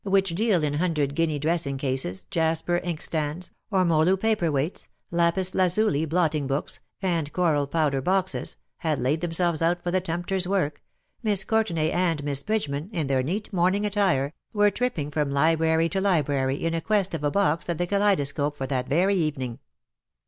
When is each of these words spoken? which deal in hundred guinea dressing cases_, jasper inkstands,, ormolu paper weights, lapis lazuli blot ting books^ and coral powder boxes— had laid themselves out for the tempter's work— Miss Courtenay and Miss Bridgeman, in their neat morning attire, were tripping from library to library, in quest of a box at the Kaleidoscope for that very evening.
which 0.03 0.31
deal 0.33 0.63
in 0.63 0.73
hundred 0.73 1.13
guinea 1.13 1.37
dressing 1.37 1.77
cases_, 1.77 2.25
jasper 2.31 2.79
inkstands,, 2.83 3.51
ormolu 3.71 4.19
paper 4.19 4.51
weights, 4.51 4.89
lapis 5.11 5.53
lazuli 5.53 6.05
blot 6.07 6.31
ting 6.31 6.47
books^ 6.47 6.79
and 7.03 7.31
coral 7.31 7.67
powder 7.67 8.01
boxes— 8.01 8.57
had 8.77 8.97
laid 8.97 9.21
themselves 9.21 9.61
out 9.61 9.83
for 9.83 9.91
the 9.91 10.01
tempter's 10.01 10.47
work— 10.47 10.81
Miss 11.21 11.43
Courtenay 11.43 11.91
and 11.91 12.23
Miss 12.23 12.41
Bridgeman, 12.41 12.89
in 12.91 13.05
their 13.05 13.21
neat 13.21 13.53
morning 13.53 13.85
attire, 13.85 14.33
were 14.53 14.71
tripping 14.71 15.11
from 15.11 15.29
library 15.29 15.87
to 15.89 16.01
library, 16.01 16.55
in 16.55 16.81
quest 16.81 17.13
of 17.13 17.23
a 17.23 17.29
box 17.29 17.69
at 17.69 17.77
the 17.77 17.85
Kaleidoscope 17.85 18.57
for 18.57 18.65
that 18.65 18.89
very 18.89 19.13
evening. 19.13 19.59